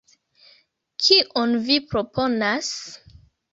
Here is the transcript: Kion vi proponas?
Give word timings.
Kion 1.03 1.53
vi 1.69 1.77
proponas? 1.93 2.75